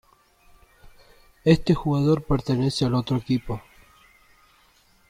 Este 1.45 1.75
jugador 1.75 2.23
pertenece 2.23 2.85
al 2.85 2.95
otro 2.95 3.17
equipo. 3.17 3.61